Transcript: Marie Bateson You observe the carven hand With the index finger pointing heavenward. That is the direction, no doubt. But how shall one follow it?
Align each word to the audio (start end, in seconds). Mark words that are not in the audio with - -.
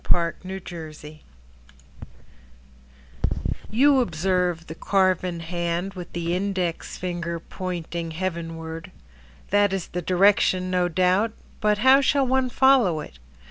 Marie 0.09 0.33
Bateson 0.43 1.19
You 3.69 3.99
observe 3.99 4.65
the 4.65 4.73
carven 4.73 5.41
hand 5.41 5.93
With 5.93 6.13
the 6.13 6.33
index 6.35 6.97
finger 6.97 7.39
pointing 7.39 8.09
heavenward. 8.09 8.89
That 9.51 9.71
is 9.73 9.89
the 9.89 10.01
direction, 10.01 10.71
no 10.71 10.87
doubt. 10.87 11.33
But 11.59 11.77
how 11.85 12.01
shall 12.01 12.25
one 12.25 12.49
follow 12.49 12.99
it? 13.01 13.19